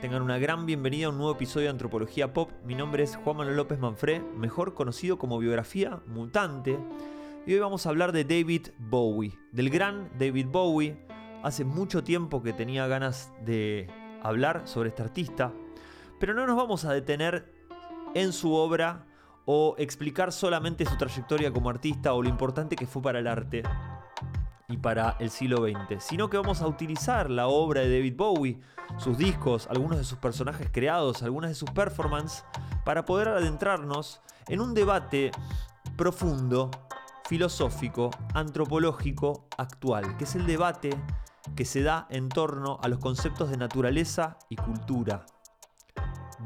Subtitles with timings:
[0.00, 2.50] Tengan una gran bienvenida a un nuevo episodio de Antropología Pop.
[2.64, 6.78] Mi nombre es Juan Manuel López Manfré, mejor conocido como Biografía Mutante.
[7.46, 11.06] Y hoy vamos a hablar de David Bowie, del gran David Bowie.
[11.42, 13.88] Hace mucho tiempo que tenía ganas de
[14.22, 15.52] hablar sobre este artista,
[16.18, 17.52] pero no nos vamos a detener
[18.14, 19.04] en su obra
[19.44, 23.64] o explicar solamente su trayectoria como artista o lo importante que fue para el arte
[24.70, 28.60] y para el siglo XX, sino que vamos a utilizar la obra de David Bowie,
[28.98, 32.44] sus discos, algunos de sus personajes creados, algunas de sus performances,
[32.84, 35.32] para poder adentrarnos en un debate
[35.96, 36.70] profundo,
[37.28, 40.90] filosófico, antropológico, actual, que es el debate
[41.56, 45.26] que se da en torno a los conceptos de naturaleza y cultura.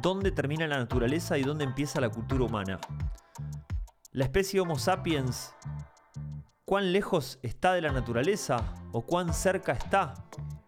[0.01, 2.81] ¿Dónde termina la naturaleza y dónde empieza la cultura humana?
[4.13, 5.55] La especie Homo sapiens
[6.75, 8.57] cuán lejos está de la naturaleza
[8.91, 10.13] o cuán cerca está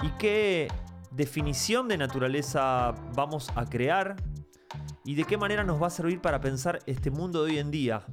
[0.05, 0.69] y qué
[1.10, 4.15] definición de naturaleza vamos a crear
[5.05, 7.73] y de qué manera nos va a servir para pensar este mundo de hoy en
[7.73, 8.04] día.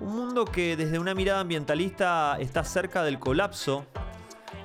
[0.00, 3.86] Un mundo que desde una mirada ambientalista está cerca del colapso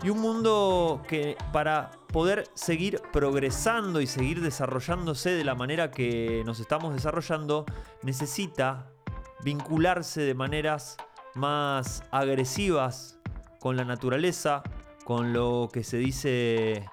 [0.02, 6.42] y un mundo que para poder seguir progresando y seguir desarrollándose de la manera que
[6.48, 7.64] nos estamos desarrollando
[8.02, 8.92] necesita
[9.44, 10.98] vincularse de maneras
[11.36, 13.20] más agresivas
[13.60, 14.64] con la naturaleza,
[15.06, 16.90] con lo que se dice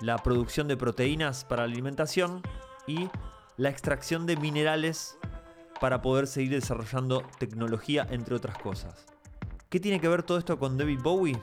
[0.00, 2.42] la producción de proteínas para la alimentación
[2.86, 3.08] y
[3.56, 5.16] la extracción de minerales
[5.80, 9.06] para poder seguir desarrollando tecnología, entre otras cosas.
[9.68, 11.40] ¿Qué tiene que ver todo esto con David Bowie?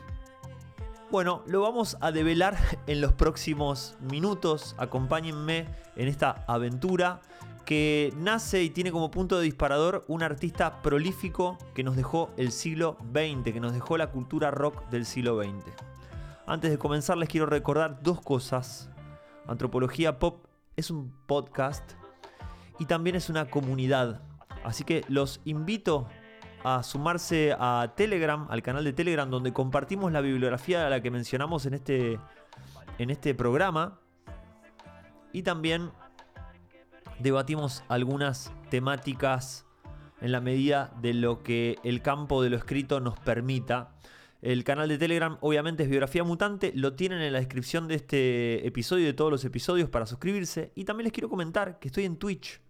[1.12, 2.58] Bueno, lo vamos a develar
[2.88, 4.76] en los próximos minutos.
[4.78, 7.22] Acompáñenme en esta aventura
[7.70, 12.52] que nace y tiene como punto de disparador un artista prolífico que nos dejó el
[12.52, 15.72] siglo XX, que nos dejó la cultura rock del siglo XX.
[16.48, 18.90] Antes de comenzar les quiero recordar dos cosas.
[19.46, 21.92] Antropología Pop es un podcast
[22.80, 24.24] y también es una comunidad.
[24.64, 26.08] Así que los invito
[26.64, 31.12] a sumarse a Telegram, al canal de Telegram, donde compartimos la bibliografía a la que
[31.12, 32.20] mencionamos en este,
[32.98, 34.00] en este programa.
[35.34, 35.92] Y también
[37.20, 39.66] debatimos algunas temáticas
[40.22, 43.96] en la medida de lo que el campo de lo escrito nos permita.
[44.42, 48.66] El canal de Telegram obviamente es Biografía Mutante, lo tienen en la descripción de este
[48.66, 50.72] episodio y de todos los episodios para suscribirse.
[50.76, 52.62] Y también les quiero comentar que estoy en Twitch.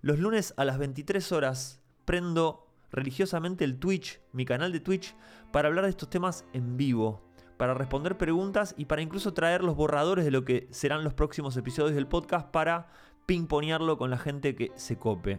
[0.00, 5.14] Los lunes a las 23 horas prendo religiosamente el Twitch, mi canal de Twitch,
[5.52, 9.74] para hablar de estos temas en vivo, para responder preguntas y para incluso traer los
[9.74, 12.88] borradores de lo que serán los próximos episodios del podcast para
[13.28, 15.38] pingponearlo con la gente que se cope.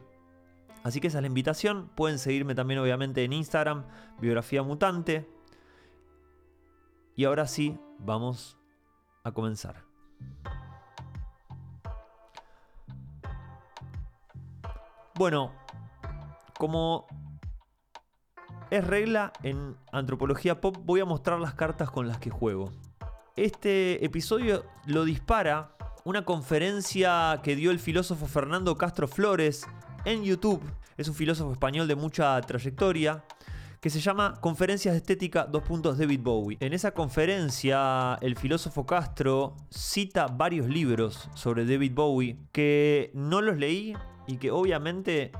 [0.83, 1.89] Así que esa es la invitación.
[1.95, 3.83] Pueden seguirme también obviamente en Instagram,
[4.22, 5.27] Biografía Mutante.
[7.16, 8.59] Y ahora sí, vamos
[9.23, 9.83] a comenzar.
[15.16, 15.51] Bueno,
[16.59, 17.07] como
[18.69, 22.72] es regla en Antropología Pop, voy a mostrar las cartas con las que juego.
[23.35, 29.67] Este episodio lo dispara una conferencia que dio el filósofo Fernando Castro Flores
[30.05, 30.61] en YouTube.
[30.97, 33.23] Es un filósofo español de mucha trayectoria
[33.81, 36.57] que se llama Conferencias de Estética, dos puntos David Bowie.
[36.59, 43.57] En esa conferencia, el filósofo Castro cita varios libros sobre David Bowie que no los
[43.57, 43.95] leí
[44.27, 45.31] y que obviamente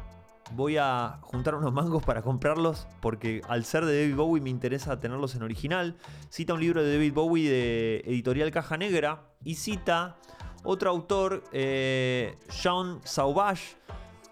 [0.56, 5.00] voy a juntar unos mangos para comprarlos porque al ser de David Bowie me interesa
[5.00, 5.98] tenerlos en original.
[6.30, 10.18] Cita un libro de David Bowie de editorial Caja Negra y cita
[10.64, 13.78] otro autor, eh, Jean Sauvage,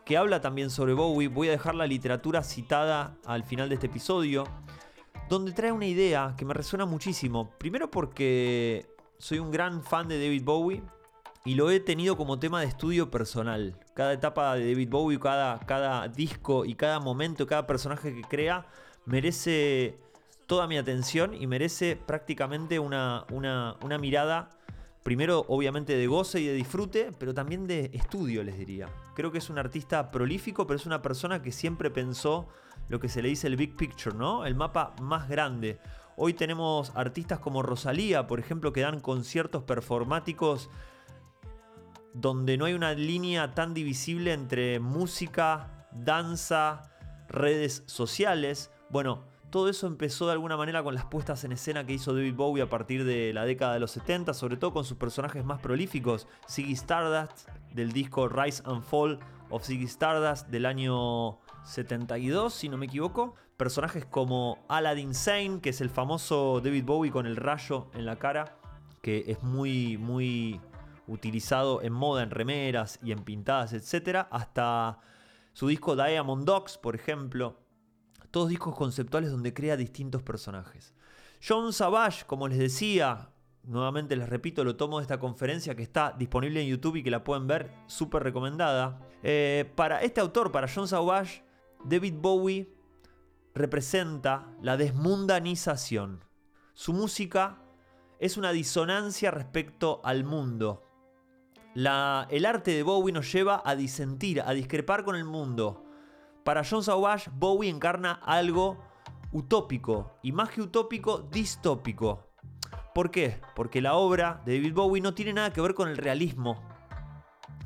[0.06, 1.28] que habla también sobre Bowie.
[1.28, 4.46] Voy a dejar la literatura citada al final de este episodio,
[5.30, 7.52] donde trae una idea que me resuena muchísimo.
[7.58, 10.84] Primero porque soy un gran fan de David Bowie
[11.44, 13.80] y lo he tenido como tema de estudio personal.
[13.94, 18.66] Cada etapa de David Bowie, cada, cada disco y cada momento, cada personaje que crea
[19.06, 19.98] merece
[20.46, 24.57] toda mi atención y merece prácticamente una, una, una mirada
[25.08, 28.90] Primero, obviamente, de goce y de disfrute, pero también de estudio, les diría.
[29.16, 32.50] Creo que es un artista prolífico, pero es una persona que siempre pensó
[32.90, 34.46] lo que se le dice el big picture, ¿no?
[34.46, 35.80] El mapa más grande.
[36.18, 40.70] Hoy tenemos artistas como Rosalía, por ejemplo, que dan conciertos performáticos
[42.14, 46.92] donde no hay una línea tan divisible entre música, danza,
[47.30, 48.72] redes sociales.
[48.90, 52.36] Bueno, todo eso empezó de alguna manera con las puestas en escena que hizo David
[52.36, 55.60] Bowie a partir de la década de los 70, sobre todo con sus personajes más
[55.60, 62.70] prolíficos, Ziggy Stardust del disco Rise and Fall of Ziggy Stardust del año 72, si
[62.70, 63.36] no me equivoco.
[63.56, 68.18] Personajes como Aladdin Sane, que es el famoso David Bowie con el rayo en la
[68.18, 68.58] cara,
[69.02, 70.62] que es muy, muy
[71.08, 75.00] utilizado en moda, en remeras y en pintadas, etc., hasta
[75.54, 77.67] su disco Diamond Dogs, por ejemplo.
[78.32, 80.94] Todos discos conceptuales donde crea distintos personajes.
[81.46, 83.30] John Savage, como les decía,
[83.64, 87.12] nuevamente les repito, lo tomo de esta conferencia que está disponible en YouTube y que
[87.12, 89.00] la pueden ver, súper recomendada.
[89.24, 91.44] Eh, para este autor, para John Savage,
[91.84, 92.74] David Bowie
[93.54, 96.24] representa la desmundanización.
[96.74, 97.62] Su música
[98.20, 100.84] es una disonancia respecto al mundo.
[101.76, 105.87] el arte de Bowie nos lleva a disentir, a discrepar con el mundo.
[106.48, 108.78] Para John Savage, Bowie encarna algo
[109.34, 112.30] utópico, y más que utópico, distópico.
[112.96, 113.42] ¿Por qué?
[113.54, 116.64] Porque la obra de David Bowie no tiene nada que ver con el realismo.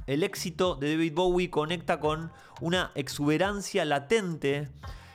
[0.08, 4.72] El éxito de David Bowie conecta con una exuberancia latente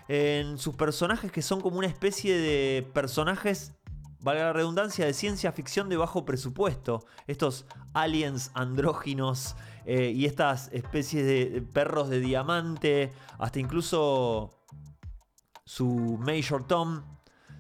[0.07, 3.75] en sus personajes que son como una especie de personajes,
[4.21, 7.05] valga la redundancia, de ciencia ficción de bajo presupuesto.
[7.27, 9.57] Estos aliens andróginos
[9.87, 14.51] eh, y estas especies de perros de diamante, hasta incluso
[15.65, 17.05] su Major Tom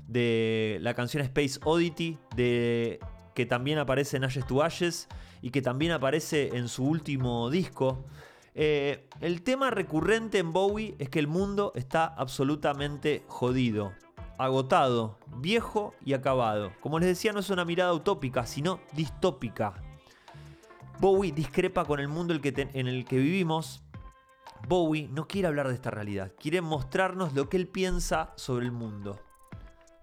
[0.08, 2.98] de la canción Space Oddity, de,
[3.34, 5.08] que también aparece en Ashes to Ashes
[5.40, 8.04] y que también aparece en su último disco.
[8.54, 13.92] Eh, el tema recurrente en Bowie es que el mundo está absolutamente jodido,
[14.38, 16.72] agotado, viejo y acabado.
[16.80, 19.85] Como les decía, no es una mirada utópica, sino distópica.
[20.98, 23.82] Bowie discrepa con el mundo en el que vivimos.
[24.66, 28.72] Bowie no quiere hablar de esta realidad, quiere mostrarnos lo que él piensa sobre el
[28.72, 29.20] mundo.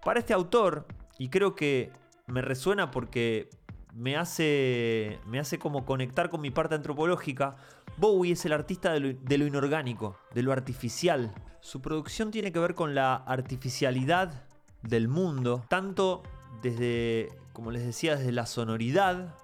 [0.04, 0.86] Para este autor,
[1.18, 1.90] y creo que
[2.26, 3.50] me resuena porque
[3.92, 7.56] me hace, me hace como conectar con mi parte antropológica,
[7.96, 9.00] Bowie es el artista de
[9.38, 11.32] lo, inorgánico, de lo artificial.
[11.60, 14.44] Su producción tiene que ver con la artificialidad
[14.82, 16.22] del mundo, tanto
[16.62, 19.34] desde, como les decía, desde la sonoridad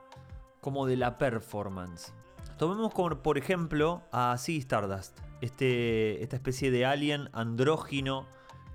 [0.60, 2.12] como de la performance.
[2.58, 8.26] Tomemos como por ejemplo a Ziggy Stardust, este, esta especie de alien andrógino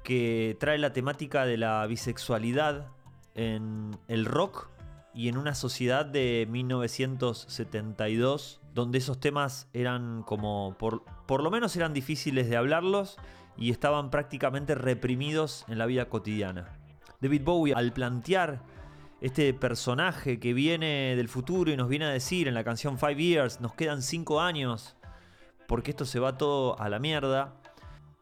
[0.03, 2.87] que trae la temática de la bisexualidad
[3.33, 4.69] en el rock
[5.13, 11.75] y en una sociedad de 1972 donde esos temas eran como, por, por lo menos
[11.75, 13.17] eran difíciles de hablarlos
[13.57, 16.77] y estaban prácticamente reprimidos en la vida cotidiana.
[17.21, 18.61] David Bowie al plantear
[19.21, 23.15] este personaje que viene del futuro y nos viene a decir en la canción Five
[23.15, 24.95] Years, nos quedan 5 años
[25.67, 27.56] porque esto se va todo a la mierda,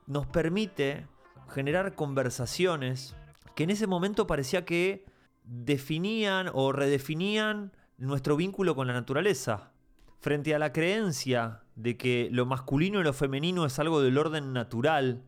[0.08, 1.08] nos permite
[1.50, 3.16] generar conversaciones
[3.56, 5.06] que en ese momento parecía que
[5.44, 9.72] definían o redefinían nuestro vínculo con la naturaleza.
[10.20, 14.54] Frente a la creencia de que lo masculino y lo femenino es algo del orden
[14.54, 15.24] natural,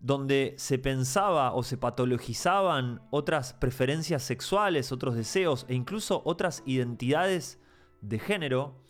[0.00, 7.58] donde se pensaba o se patologizaban otras preferencias sexuales, otros deseos e incluso otras identidades
[8.00, 8.80] de género,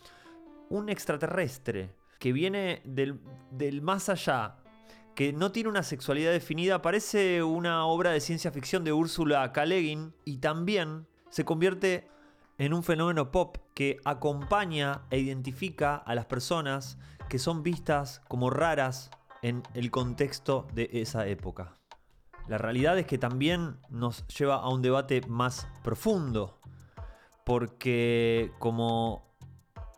[0.68, 3.20] un extraterrestre que viene del,
[3.82, 4.56] más allá
[5.14, 9.64] que no tiene una sexualidad definida, parece una obra de ciencia ficción de Úrsula K.
[10.24, 12.08] y también se convierte
[12.58, 16.98] en un fenómeno pop que acompaña e identifica a las personas
[17.28, 19.10] que son vistas como raras
[19.44, 21.74] en el contexto de esa época.
[22.48, 26.58] La realidad es que también nos lleva a un debate más profundo,
[27.44, 29.36] porque como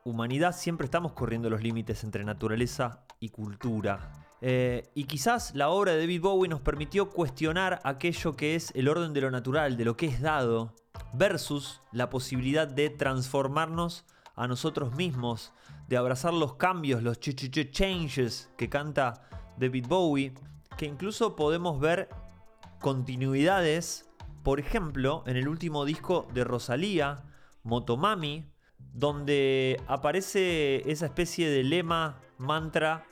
[0.05, 4.27] humanidad siempre estamos corriendo los límites entre naturaleza y cultura.
[4.41, 8.89] Eh, y quizás la obra de David Bowie nos permitió cuestionar aquello que es el
[8.89, 10.75] orden de lo natural, de lo que es dado,
[11.13, 15.53] versus la posibilidad de transformarnos a nosotros mismos,
[15.87, 19.23] de abrazar los cambios, los ch ch changes que canta
[19.57, 20.33] David Bowie,
[20.77, 22.09] que incluso podemos ver
[22.81, 24.09] continuidades,
[24.43, 27.25] por ejemplo, en el último disco de Rosalía,
[27.63, 28.47] Motomami,
[28.79, 33.05] donde aparece esa especie de lema, mantra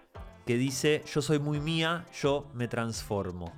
[0.46, 3.52] que dice yo soy muy mía, yo me transformo.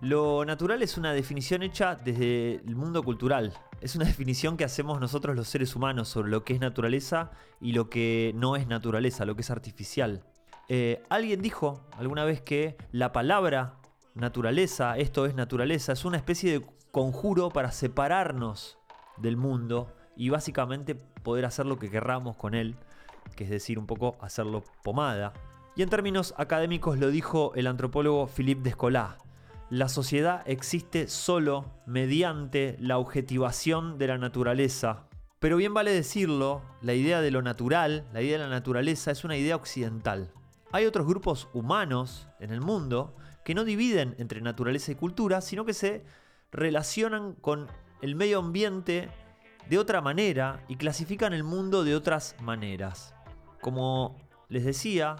[0.00, 3.54] Lo natural es una definición hecha desde el mundo cultural.
[3.80, 7.72] Es una definición que hacemos nosotros los seres humanos sobre lo que es naturaleza y
[7.72, 10.24] lo que no es naturaleza, lo que es artificial.
[10.68, 13.76] Eh, alguien dijo alguna vez que la palabra
[14.14, 18.78] naturaleza, esto es naturaleza, es una especie de conjuro para separarnos
[19.16, 22.76] del mundo y básicamente poder hacer lo que querramos con él,
[23.36, 25.32] que es decir, un poco hacerlo pomada.
[25.76, 29.18] Y en términos académicos lo dijo el antropólogo Philippe Descolat.
[29.70, 35.08] La sociedad existe solo mediante la objetivación de la naturaleza.
[35.40, 39.24] Pero bien vale decirlo, la idea de lo natural, la idea de la naturaleza es
[39.24, 40.30] una idea occidental.
[40.74, 43.14] Hay otros grupos humanos en el mundo
[43.44, 46.04] que no dividen entre naturaleza y cultura, sino que se
[46.50, 47.68] relacionan con
[48.02, 49.08] el medio ambiente
[49.70, 53.14] de otra manera y clasifican el mundo de otras maneras.
[53.60, 54.16] Como
[54.48, 55.14] les decía,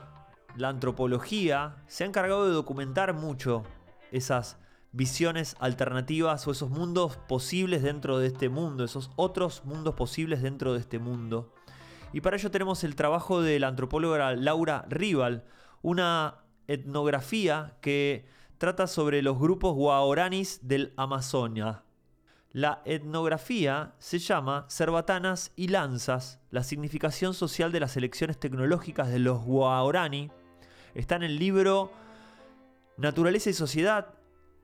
[0.56, 3.62] la antropología se ha encargado de documentar mucho
[4.10, 4.58] esas
[4.90, 10.72] visiones alternativas o esos mundos posibles dentro de este mundo, esos otros mundos posibles dentro
[10.72, 11.54] de este mundo.
[12.14, 15.42] Y para ello tenemos el trabajo de la antropóloga Laura Rival,
[15.82, 18.24] una etnografía que
[18.56, 21.82] trata sobre los grupos guaoranis del Amazonia.
[22.52, 29.18] La etnografía se llama Cerbatanas y Lanzas, la significación social de las elecciones tecnológicas de
[29.18, 30.30] los guaorani.
[30.94, 31.90] Está en el libro
[32.96, 34.14] Naturaleza y Sociedad,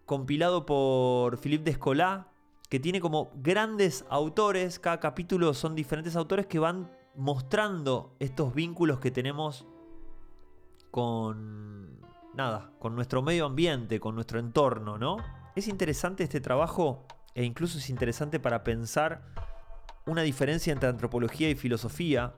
[0.06, 2.28] compilado por Philippe Descola,
[2.68, 9.00] que tiene como grandes autores, cada capítulo son diferentes autores que van mostrando estos vínculos
[9.00, 9.66] que tenemos
[10.90, 12.00] con
[12.34, 15.18] nada, con nuestro medio ambiente, con nuestro entorno, ¿no?
[15.56, 19.22] Es interesante este trabajo e incluso es interesante para pensar
[20.06, 22.34] una diferencia entre antropología y filosofía,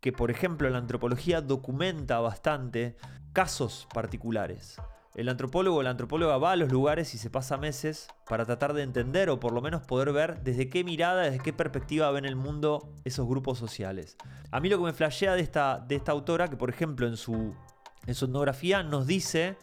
[0.00, 2.96] que por ejemplo la antropología documenta bastante
[3.32, 4.80] casos particulares.
[5.14, 8.72] El antropólogo o la antropóloga va a los lugares y se pasa meses para tratar
[8.72, 12.24] de entender o por lo menos poder ver desde qué mirada, desde qué perspectiva ven
[12.24, 14.16] el mundo esos grupos sociales.
[14.50, 17.16] A mí lo que me flashea de esta, de esta autora, que por ejemplo en
[17.16, 17.54] su,
[18.06, 19.56] en su etnografía nos dice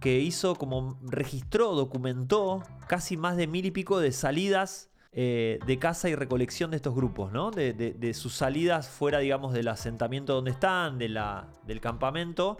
[0.00, 5.78] que hizo como registró, documentó casi más de mil y pico de salidas eh, de
[5.78, 7.50] casa y recolección de estos grupos, ¿no?
[7.50, 12.56] De, sus salidas fuera, digamos, del asentamiento donde están, del campamento,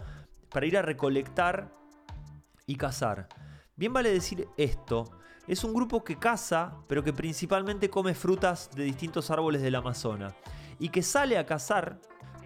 [0.49, 1.84] para ir a recolectar
[2.65, 3.27] y cazar.
[3.75, 5.11] Bien vale decir esto,
[5.47, 10.33] es un grupo que caza, pero que principalmente come frutas de distintos árboles del Amazonas,
[10.79, 11.99] y que sale a cazar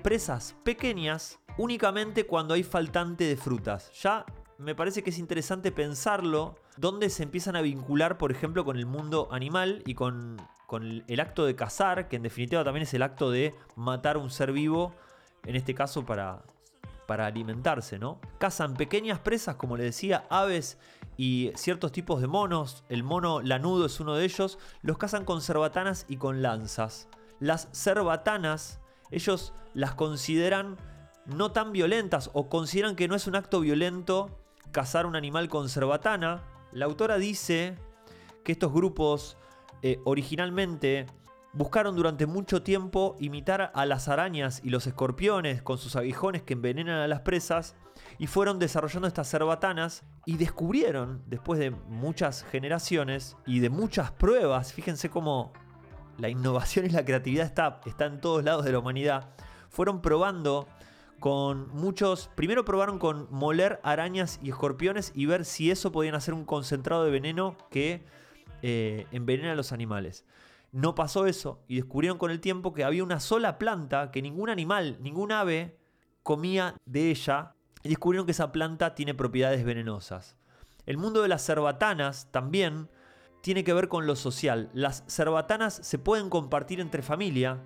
[0.03, 3.91] presas pequeñas únicamente cuando hay faltante de frutas.
[4.01, 4.25] Ya
[4.57, 8.85] me parece que es interesante pensarlo, donde se empiezan a vincular, por ejemplo, con el
[8.85, 13.01] mundo animal y con, con el acto de cazar, que en definitiva también es el
[13.01, 14.93] acto de matar un ser vivo,
[15.45, 16.43] en este caso para,
[17.09, 18.19] para alimentarse, ¿no?
[18.37, 20.77] Cazan pequeñas presas, como le decía, aves
[21.17, 22.83] y ciertos tipos de monos.
[22.87, 24.59] El mono lanudo es uno de ellos.
[24.83, 27.07] Los cazan con cerbatanas y con lanzas.
[27.39, 30.77] Las cerbatanas, ellos las consideran
[31.25, 34.29] no tan violentas o consideran que no es un acto violento
[34.71, 36.43] cazar un animal con cerbatana.
[36.71, 37.75] La autora dice
[38.43, 39.35] que estos grupos
[39.81, 41.07] eh, originalmente
[41.51, 46.53] Buscaron durante mucho tiempo imitar a las arañas y los escorpiones con sus aguijones que
[46.53, 47.75] envenenan a las presas
[48.19, 54.73] y fueron desarrollando estas cerbatanas y descubrieron, después de muchas generaciones y de muchas pruebas,
[54.73, 55.51] fíjense cómo
[56.19, 59.29] la innovación y la creatividad está, está en todos lados de la humanidad,
[59.69, 60.67] fueron probando
[61.19, 66.35] con muchos, primero probaron con moler arañas y escorpiones y ver si eso podían hacer
[66.35, 68.05] un concentrado de veneno que
[68.61, 70.25] eh, envenena a los animales.
[70.71, 74.49] No pasó eso y descubrieron con el tiempo que había una sola planta que ningún
[74.49, 75.79] animal, ningún ave
[76.21, 80.37] comía de ella y descubrieron que esa planta tiene propiedades venenosas.
[80.85, 82.89] El mundo de las cerbatanas también
[83.41, 84.69] tiene que ver con lo social.
[84.73, 87.63] Las cerbatanas se pueden compartir entre familia.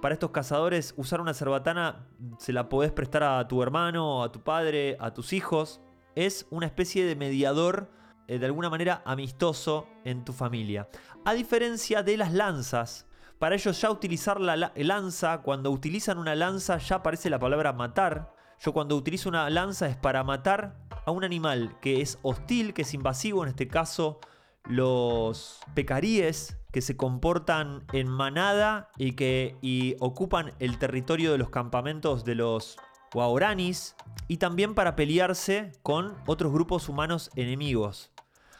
[0.00, 2.08] Para estos cazadores, usar una cerbatana
[2.38, 5.80] se la podés prestar a tu hermano, a tu padre, a tus hijos.
[6.14, 7.90] Es una especie de mediador
[8.28, 10.88] eh, de alguna manera amistoso en tu familia.
[11.24, 13.06] A diferencia de las lanzas,
[13.38, 18.34] para ellos ya utilizar la, lanza, cuando utilizan una lanza ya aparece la palabra matar.
[18.60, 22.82] Yo cuando utilizo una lanza es para matar a un animal que es hostil, que
[22.82, 24.20] es invasivo, en este caso
[24.66, 29.56] los pecaríes que se comportan en manada y que
[30.00, 32.78] ocupan el territorio de los campamentos de los
[33.12, 33.94] guaoranis
[34.26, 38.13] y también para pelearse con otros grupos humanos enemigos.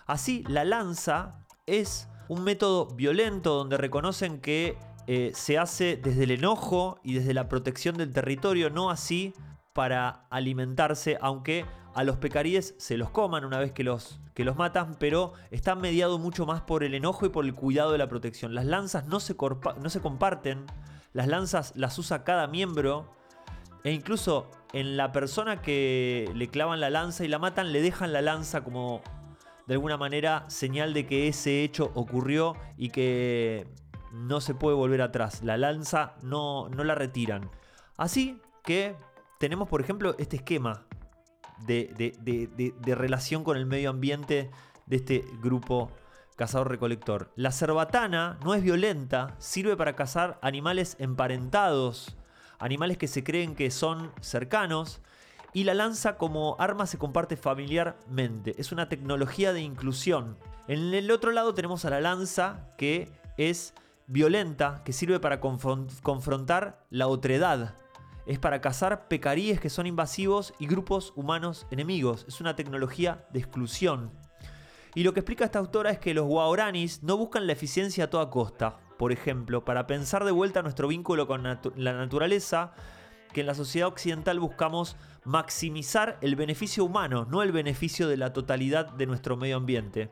[0.07, 6.31] Así, la lanza es un método violento donde reconocen que eh, se hace desde el
[6.31, 9.35] enojo y desde la protección del territorio, no así
[9.73, 14.57] para alimentarse, aunque a los pecaríes se los coman una vez que los, que los
[14.57, 18.09] matan, pero está mediado mucho más por el enojo y por el cuidado de la
[18.09, 18.55] protección.
[18.55, 19.37] Las lanzas no se,
[19.81, 20.67] no se comparten,
[21.13, 23.11] las lanzas las usa cada miembro,
[23.85, 28.13] e incluso en la persona que le clavan la lanza y la matan, le dejan
[28.13, 29.03] la lanza como
[29.67, 33.67] de alguna manera señal de que ese hecho ocurrió y que
[34.13, 35.43] no se puede volver atrás.
[35.43, 37.51] La lanza no, no la retiran.
[37.97, 38.97] Así que
[39.39, 40.87] tenemos, por ejemplo, este esquema
[41.67, 44.51] de, relación con el medio ambiente
[44.87, 45.91] de este grupo
[46.37, 47.31] cazador-recolector.
[47.37, 52.17] La cerbatana no es violenta, sirve para cazar animales emparentados,
[52.59, 55.01] animales que se creen que son cercanos
[55.55, 58.55] y la lanza como arma se comparte familiarmente.
[58.59, 60.37] Es una tecnología de inclusión.
[60.67, 63.73] En el otro lado tenemos a la lanza que es
[64.09, 67.77] violenta que sirve para confrontar la otredad.
[68.27, 72.25] Es para cazar pecaríes que son invasivos y grupos humanos enemigos.
[72.27, 74.11] Es una tecnología de exclusión.
[74.97, 78.11] Y lo que explica esta autora es que los guaoranis no buscan la eficiencia a
[78.11, 78.79] toda costa.
[78.99, 82.73] Por ejemplo, para pensar de vuelta nuestro vínculo con la naturaleza,
[83.35, 88.33] que en la sociedad occidental buscamos maximizar el beneficio humano, no el beneficio de la
[88.33, 90.11] totalidad de nuestro medio ambiente.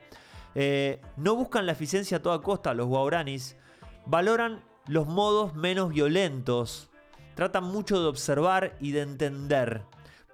[0.54, 3.56] Eh, no buscan la eficiencia a toda costa los guauranis,
[4.04, 6.90] valoran los modos menos violentos,
[7.34, 9.82] tratan mucho de observar y de entender,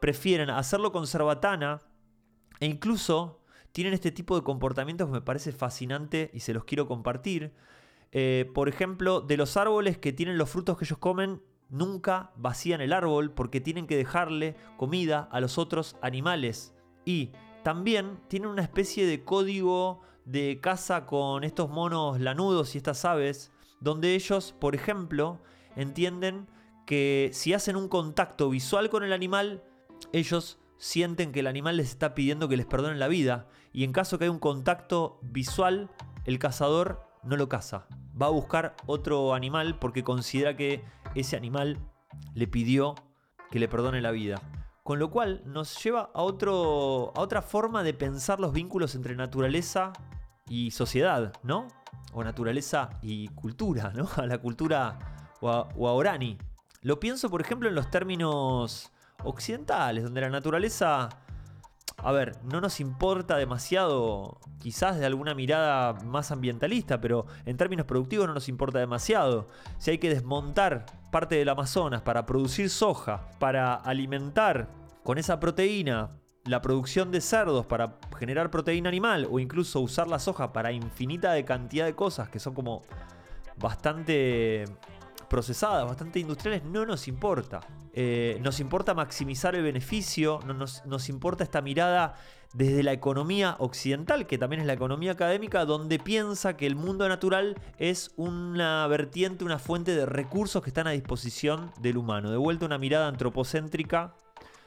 [0.00, 1.80] prefieren hacerlo con cerbatana
[2.59, 3.40] e incluso
[3.73, 7.52] tienen este tipo de comportamientos que me parece fascinante y se los quiero compartir.
[8.11, 12.80] Eh, por ejemplo, de los árboles que tienen los frutos que ellos comen, nunca vacían
[12.80, 16.75] el árbol porque tienen que dejarle comida a los otros animales.
[17.04, 17.32] Y
[17.62, 23.50] también tienen una especie de código de caza con estos monos lanudos y estas aves,
[23.80, 25.40] donde ellos, por ejemplo,
[25.76, 26.48] entienden
[26.87, 29.62] que si hacen un contacto visual con el animal,
[30.12, 33.48] ellos sienten que el animal les está pidiendo que les perdonen la vida.
[33.72, 35.90] Y en caso que haya un contacto visual,
[36.25, 37.87] el cazador no lo caza.
[38.20, 40.84] Va a buscar otro animal porque considera que
[41.14, 41.78] ese animal
[42.34, 42.94] le pidió
[43.50, 44.40] que le perdone la vida.
[44.82, 49.14] Con lo cual nos lleva a, otro, a otra forma de pensar los vínculos entre
[49.16, 49.92] naturaleza
[50.48, 51.68] y sociedad, ¿no?
[52.12, 54.08] O naturaleza y cultura, ¿no?
[54.16, 54.98] A la cultura
[55.40, 56.38] o a, orani.
[56.82, 58.90] Lo pienso, por ejemplo, en los términos
[59.25, 61.08] occidentales, donde la naturaleza
[62.00, 67.87] a ver, no nos importa demasiado, quizás de alguna mirada más ambientalista, pero en términos
[67.87, 69.49] productivos no nos importa demasiado.
[69.78, 74.69] Si hay que desmontar parte del Amazonas para producir soja, para alimentar
[75.02, 76.12] con esa proteína
[76.45, 81.33] la producción de cerdos para generar proteína animal o incluso usar la soja para infinita
[81.33, 82.83] de cantidad de cosas que son como
[83.57, 84.64] bastante
[85.28, 87.61] procesadas, bastante industriales, no nos importa.
[88.00, 92.15] Eh, nos importa maximizar el beneficio, no nos, nos importa esta mirada
[92.54, 97.08] desde la economía occidental, que también es la economía académica, donde piensa que el mundo
[97.08, 102.30] natural es una vertiente, una fuente de recursos que están a disposición del humano.
[102.30, 104.15] De vuelta una mirada antropocéntrica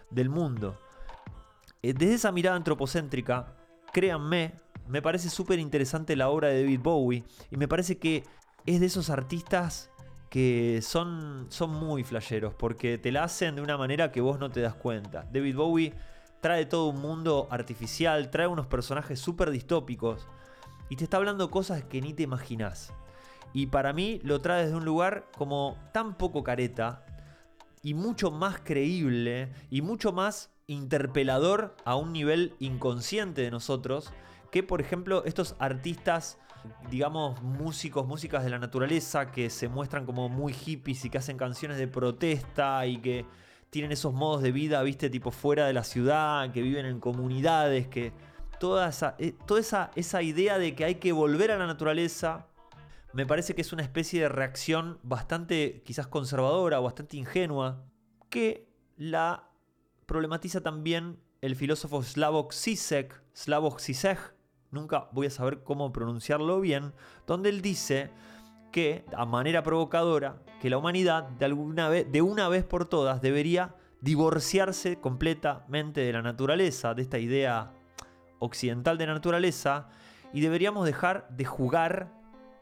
[0.10, 0.78] del mundo.
[1.84, 3.56] Eh, desde esa mirada antropocéntrica,
[3.94, 4.56] créanme,
[4.90, 8.26] me parece súper interesante la obra de David Bowie y me parece que
[8.66, 9.90] es de esos artistas
[10.32, 14.50] que son, son muy flasheros porque te la hacen de una manera que vos no
[14.50, 15.28] te das cuenta.
[15.30, 15.94] David Bowie
[16.40, 20.30] trae todo un mundo artificial, trae unos personajes súper distópicos
[20.90, 22.94] y te está hablando cosas que ni te imaginás.
[23.52, 27.06] Y para mí lo trae desde un lugar como tan poco careta
[27.84, 34.14] y mucho más creíble y mucho más interpelador a un nivel inconsciente de nosotros
[34.50, 36.38] que por ejemplo estos artistas
[36.90, 41.38] digamos, músicos, músicas de la naturaleza que se muestran como muy hippies y que hacen
[41.38, 43.26] canciones de protesta y que
[43.70, 47.88] tienen esos modos de vida, viste, tipo fuera de la ciudad, que viven en comunidades,
[47.88, 48.12] que
[48.60, 52.48] toda esa, eh, toda esa, esa idea de que hay que volver a la naturaleza,
[53.14, 57.86] me parece que es una especie de reacción bastante quizás conservadora, bastante ingenua,
[58.30, 59.50] que la
[60.06, 64.34] problematiza también el filósofo Slavoj Zizek, Slavoj Zizek,
[64.72, 66.94] nunca voy a saber cómo pronunciarlo bien,
[67.28, 68.10] donde él dice
[68.72, 73.76] que, a manera provocadora, que la humanidad de, alguna de una vez por todas debería
[74.00, 77.74] divorciarse completamente de la naturaleza, de esta idea
[78.40, 79.90] occidental de naturaleza,
[80.34, 82.12] y deberíamos dejar de jugar,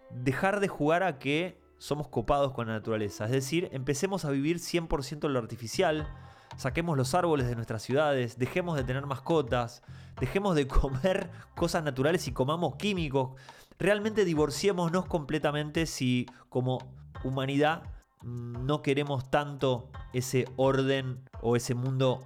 [0.10, 3.26] dejar de jugar a que somos copados con la naturaleza.
[3.26, 6.08] Es decir, empecemos a vivir 100% en lo artificial,
[6.60, 9.82] saquemos los árboles de nuestras ciudades, dejemos de tener mascotas,
[10.20, 13.40] dejemos de comer cosas naturales y comamos químicos.
[13.80, 16.80] Realmente divorciémonos completamente si como
[17.24, 17.84] humanidad
[18.24, 22.20] mm, no queremos tanto ese orden o ese mundo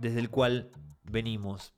[0.00, 0.72] desde el cual
[1.04, 1.74] venimos.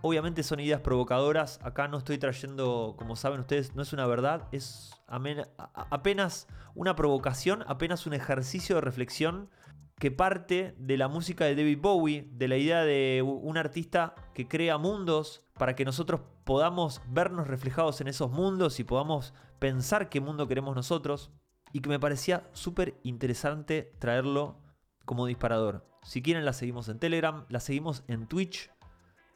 [0.00, 4.48] Obviamente son ideas provocadoras, acá no estoy trayendo, como saben ustedes, no es una verdad,
[4.50, 9.50] es apenas una provocación, apenas un ejercicio de reflexión
[9.98, 14.46] que parte de la música de David Bowie, de la idea de un artista que
[14.46, 20.20] crea mundos para que nosotros podamos vernos reflejados en esos mundos y podamos pensar qué
[20.20, 21.32] mundo queremos nosotros.
[21.72, 24.56] Y que me parecía súper interesante traerlo
[25.04, 25.84] como disparador.
[26.02, 28.70] Si quieren la seguimos en Telegram, la seguimos en Twitch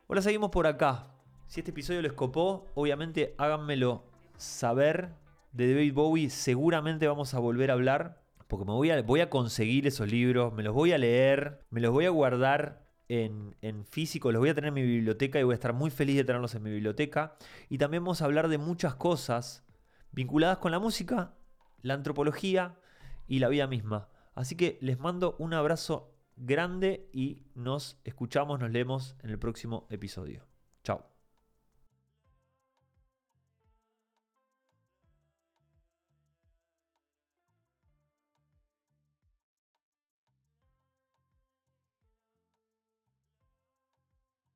[0.06, 1.08] o la seguimos por acá.
[1.46, 4.04] Si este episodio les copó, obviamente háganmelo
[4.36, 5.20] saber.
[5.52, 8.21] De David Bowie seguramente vamos a volver a hablar
[8.52, 12.04] porque me voy a, conseguir esos libros, me los voy a leer, me los voy
[12.04, 15.54] a guardar en, en, físico, los voy a tener en mi biblioteca y voy a
[15.54, 17.34] estar muy feliz de tenerlos en mi biblioteca.
[17.68, 19.64] Y también vamos a hablar de muchas cosas
[20.12, 21.32] vinculadas con la música
[21.82, 22.76] la antropología
[23.26, 24.08] y la vida misma.
[24.34, 29.86] Así que les mando un abrazo grande y nos escuchamos, nos leemos en el próximo
[29.90, 30.51] episodio.